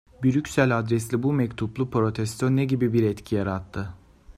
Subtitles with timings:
[0.23, 3.89] Brüksel adresli bu mektuplu protesto ne gibi bir etki yarattı?